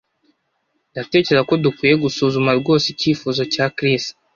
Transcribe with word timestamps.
Ndatekereza 0.91 1.47
ko 1.49 1.53
dukwiye 1.63 1.93
gusuzuma 2.03 2.51
rwose 2.59 2.85
icyifuzo 2.93 3.41
cya 3.53 3.65
Chris 3.77 4.03